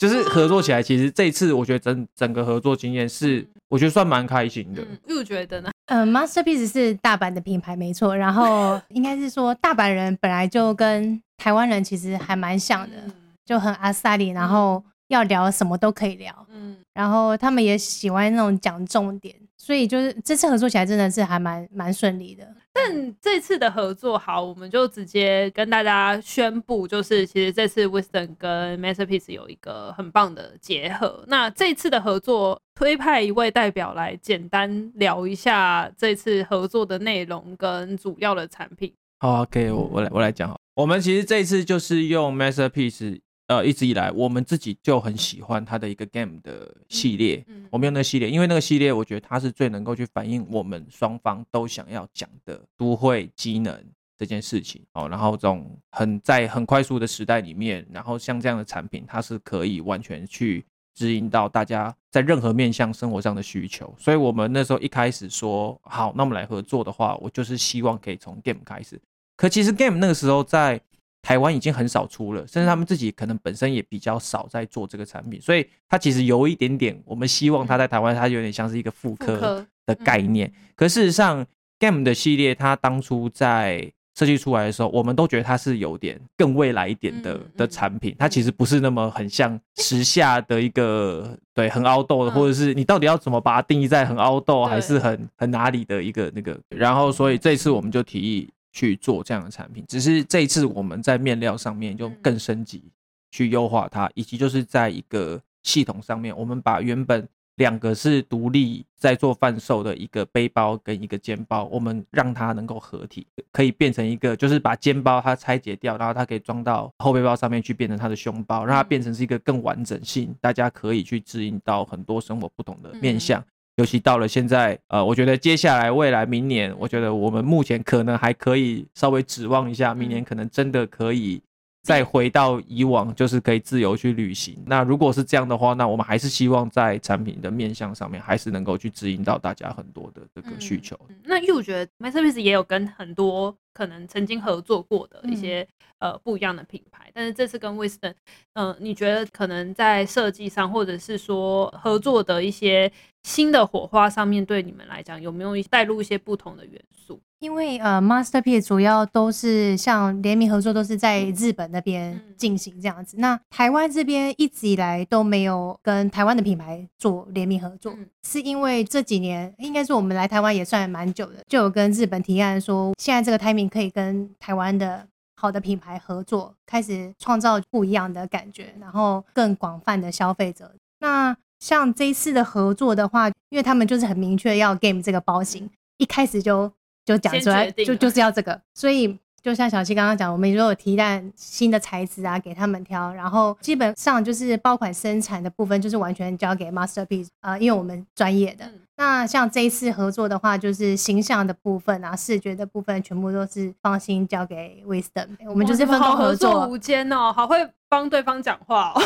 [0.01, 4.81] 就是合作起来，其实这一次我觉得整整个合作经验是，我觉得算蛮开心的。
[5.05, 5.69] 又觉得呢？
[5.85, 11.21] 嗯，Masterpiece 是大阪的品牌没错，然后 应该是说大阪人本来就跟。
[11.37, 12.95] 台湾人其实还蛮像的，
[13.43, 22.43] 就很阿萨里，然后要聊什么都可以聊，嗯，然后他们也喜欢那种讲重点，所以就是这次合作起来真的是还蛮蛮顺利的。
[22.73, 31.23] 但这次的合作好，我们就直接跟大家宣布，就是其实这次 Wisdom 跟 Masterpiece 有一个很棒的结合。
[31.27, 38.91] 那这次的合作，推派一位代表来简单聊一下这次合作的内容跟主要的产品。
[39.19, 43.19] 好，OK，我我来我来讲我们其实这次就是用 Masterpiece，
[43.51, 47.43] 呃，一直以来我们自己就很喜欢它的一个 game 的系列。
[47.49, 53.77] 嗯，我们用那个系列，因为那个系列我觉得它是最能够去反映我们双方都想要讲的都会机能
[54.17, 54.81] 这件事情。
[54.93, 63.93] 哦，然后这种很在很快速的时代里面，然后像这样的产品，它是可以完全去指引到大家在任何面向生活上的需求。
[63.99, 68.97] 所以我们那时候一开始说好，那我们来合作的话，我就是希望可以从 game 开始。
[69.35, 70.79] 可其实 Game 那个时候在
[71.21, 80.51] 台湾已经很少出了，甚至他们自己可能本身也比较少在做这个产品，所以它其实有一点点，我们希望它在台湾它有点像是一个复刻的概念。
[80.75, 81.45] 可事实上
[81.79, 96.59] ，Game 的系列它当初在设计出来的时候，我们都觉得它是有点更未来一点的的产品，它其实不是那么很像 时下的一个对很 outdoor 的，或者是你到底要怎么把它定义在很 outdoor 还是很很哪里的一个那个。
[96.69, 98.49] 然后所以这次我们就提议。
[98.71, 102.83] 去做这样的产品，只是这一次我们在面料上面就更升级，
[103.31, 123.43] 去优化它，以及就是在一个系统上面，我们把原本两个是独立在做贩售的一个背包跟一个肩包，我们让它能够合体，可以变成一个，就是把肩包它拆解掉，然后它可以装到后背包上面去，变成它的胸包，让它变成是一个更完整性，大家可以去适应到很多生活不同的面向。
[123.81, 131.41] 尤其到了现在，呃，我觉得接下来未来明年，我觉得我们目前可能还可以稍微指望一下，明年可能真的可以
[131.81, 134.55] 再回到以往，就是可以自由去旅行。
[134.67, 140.95] 那如果是这样的话，那我们还是希望在产品的面向上面，还是能够去指引到大家很多的这个需求。
[141.09, 145.67] 嗯嗯、那因为我觉得 Masterpiece 也有跟很多可能曾经合作过的一些、
[145.99, 148.13] 嗯、呃不一样的品牌，但是这次跟 Wisdom，
[148.53, 152.91] 嗯、呃，你觉得可能在设计上，或者是说合作的一些
[153.23, 157.21] 新的火花上面，对你们来讲有没有带入一些不同的元素？
[157.41, 163.17] 因为呃，Masterpiece 主要都是像联名合作，都是在日本那边进行这样子。
[163.17, 180.71] 嗯、那台湾这边一直以来都没有跟台湾的品牌做联名合作，嗯、是因为这几年应该是我们来台湾也算蛮久的，就有跟日本提案说，现在这个 timing 可以跟台湾的好的品牌合作，开始创造不一样的感觉，然后更广泛的消费者。
[180.99, 185.67] 那像这一次的合作的话，因为他们就是很明确要 game 这个包型，
[185.97, 186.71] 一开始就。
[187.05, 198.65] 就讲出来，就就是要这个，所以就像小七刚刚讲，我们如果有提弹新的材质啊，给他们挑，然后基本上就是包款生产的部分，就是完全交给 Masterpiece 啊、呃，因为我们专业的。
[198.65, 209.01] 嗯、那像这一次合作的话，就是形象的部分啊，视觉的部分，全部都是放心交给 Wisdom，我们就是分工合作，合作无间哦，好会帮对方讲话哦。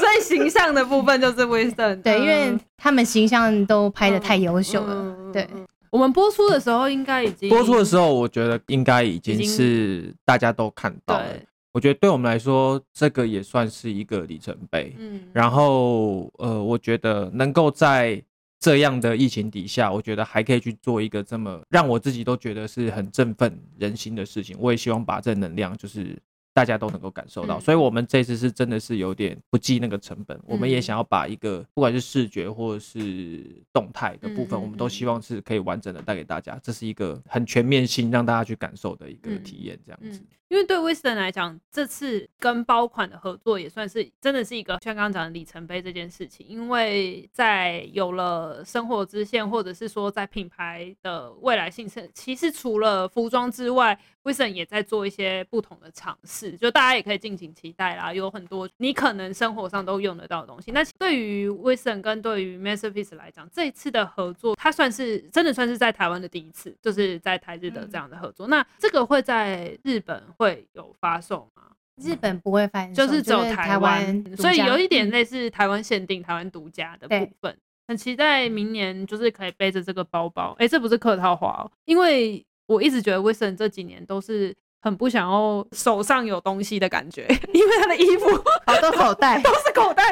[0.00, 4.92] 所以形象的部分就是 Wisdom，对，因为他们形象都拍的太优秀了。
[4.92, 5.48] 嗯嗯对，
[5.90, 11.26] 我们播出的时候应该已经播出的时候，我觉得应该已经是大家都看到了。
[11.72, 14.96] 我觉得对我们来说，这个也算是一个里程碑。
[14.98, 18.20] 嗯，然后呃，我觉得能够在
[18.58, 24.56] 这样的疫情底下，我觉得还可以去做一个这么让我自己都觉得是很振奋人心的事情。
[24.58, 26.18] 我也希望把这能量就是。
[26.54, 40.22] 大家都能够感受到，所以我们这次是真的是有点不计那个成本，我们也想要把一个不管是视觉或者是动态的部分，我们都希望是可以完整的带给大家，这是一个很全面性让大家去感受的一个体验，这样子。
[40.52, 58.12] 因为对 Wisdom 来讲，这次跟包款的合作也算是真的是一个像刚刚讲的里程碑这件事情，因为在有了生活支线，或者是说在品牌的未来性上，其实除了服装之外，Wisdom 也在做一些不同的尝试，就大家也可以敬请期待啦。
[58.12, 60.70] 有很多你可能生活上都用得到的东西。
[60.70, 68.46] 那对于 Wisdom 跟对于 Masterpiece 来讲，这一次的合作，它算是真的算是在台湾的第一次，就是在台日的这样的合作。
[68.46, 70.22] 嗯、那这个会在日本。
[70.42, 71.62] 会有发售吗？
[72.02, 77.56] 日本不会发售，就是只有台湾，所以有一点类似台湾限定、台湾独家的部分。
[77.86, 80.54] 很期待明年就是可以背着这个包包。
[80.58, 88.26] 哎，这不是客套话哦，因为我一直觉得 Wisdom 这几年都是很不想要手上有东西的感觉， 因为他的衣服
[88.66, 90.02] 好多口袋都是口袋。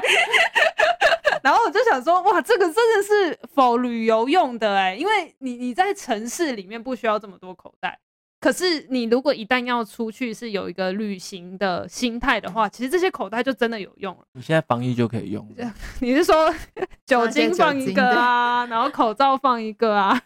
[1.42, 7.98] 然后我就想说，哇，这个真的是 for 旅游用的哎，因为你你在城市里面不需要这么多口袋。
[8.40, 14.22] 可是你如果一旦要出去是有一个旅行的心态的话，其实这些口袋就真的有用了。
[14.32, 15.46] 你现在防疫就可以用。
[16.00, 16.52] 你是说
[17.04, 20.18] 酒精放一个啊，然后口罩放一个啊？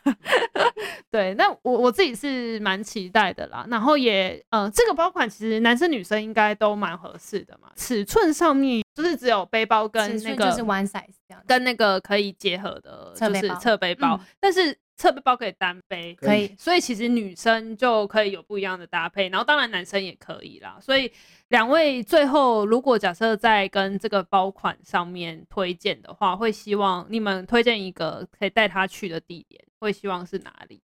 [1.11, 3.67] 对，那我我自己是蛮期待的啦。
[3.69, 7.69] 然后也，呃，这个包款其实男生女生应该都蛮合适的嘛。
[7.75, 14.79] 尺寸上面就是只有背包跟那个就是 one size 这样，跟那个可以结合的，就是侧背包，嗯、但是。
[14.97, 20.79] 侧背包可以单背，可以，所以其实女生就可以有不一样的搭配，然后当然男生也可以啦。
[20.81, 21.11] 所以
[21.49, 30.81] 两位最后如果假设在跟这个包款上面推荐的话，会希望你们推荐一个可以带他去的地点，会希望是哪里？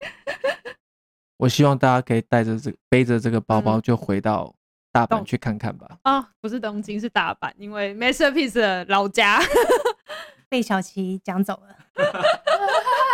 [1.38, 4.54] 我希望大家可以带着这个背着这个包包就回到
[4.90, 5.86] 大阪去看看吧。
[6.02, 9.38] 啊、嗯哦，不是东京，是大阪，因为 Masterpiece 的老家
[10.48, 11.76] 被小琪讲走了。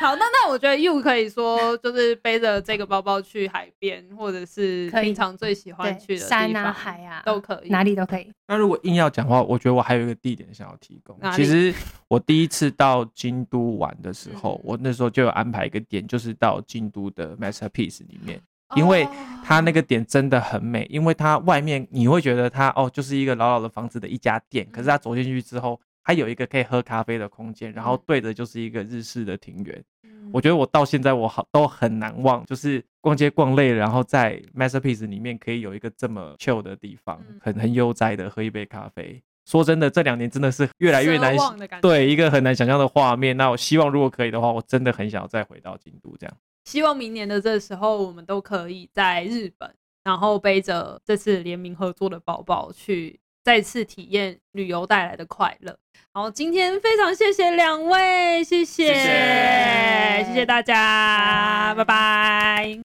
[0.00, 8.32] 好，那那我觉得 You 可以说就是背着这个包包去海边，或者是平常最喜欢去的山啊、海啊都可以，哪里都可以。
[8.48, 11.18] 那如果硬要讲话，我觉得我还有一个地点想要提供。
[11.32, 11.74] 其实
[12.08, 18.40] 我第一次到京都玩的时候，我那时候就有安排一个点，就是到京都的 Masterpiece 里面，
[18.76, 19.06] 因为
[19.44, 25.78] 它那个点真的很美，因为它外面你会觉得它哦就是一个老老的房子的一家店，可是它走进去之后。
[26.02, 29.84] 它有一个可以喝咖啡的空间，然后对着就是一个日式的庭园。
[30.02, 39.22] 嗯、我觉得我到现在我好都很难忘，就是逛街逛累了，然后在 Masterpiece 里面可以有一个这么 chill 的地方，嗯、很很悠哉的喝一杯咖啡。
[39.46, 41.36] 说真的，这两年真的是越来越难，
[41.80, 43.36] 对一个很难想象的画面。
[43.36, 46.36] 那我希望如果可以的话，我真的很想要再回到京都这样。
[46.64, 49.74] 希望明年的这时候，我们都可以在日本，
[50.04, 53.18] 然后背着这次联名合作的包包去。
[53.42, 55.76] 再次体验旅游带来的快乐。
[56.12, 62.89] 好，今天非常谢谢两位，谢谢，谢谢，谢谢大家，拜拜。